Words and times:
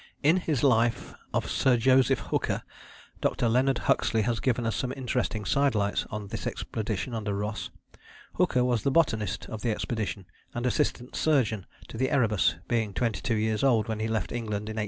In 0.23 0.37
his 0.37 0.63
Life 0.63 1.13
of 1.31 1.47
Sir 1.47 1.77
Joseph 1.77 2.17
Hooker, 2.17 2.63
Dr. 3.21 3.47
Leonard 3.47 3.77
Huxley 3.85 4.23
has 4.23 4.39
given 4.39 4.65
us 4.65 4.75
some 4.75 4.91
interesting 4.97 5.45
sidelights 5.45 6.07
on 6.09 6.29
this 6.29 6.47
expedition 6.47 7.13
under 7.13 7.35
Ross. 7.35 7.69
Hooker 8.33 8.63
was 8.63 8.81
the 8.81 8.89
botanist 8.89 9.45
of 9.47 9.61
the 9.61 9.69
expedition 9.69 10.25
and 10.55 10.65
assistant 10.65 11.15
surgeon 11.15 11.67
to 11.87 11.97
the 11.99 12.09
Erebus, 12.09 12.55
being 12.67 12.95
22 12.95 13.35
years 13.35 13.63
old 13.63 13.87
when 13.87 13.99
he 13.99 14.07
left 14.07 14.31
England 14.31 14.69
in 14.69 14.77
1839. 14.77 14.79